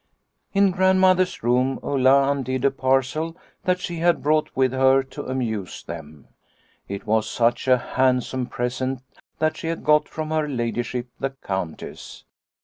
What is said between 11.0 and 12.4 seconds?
the Countess.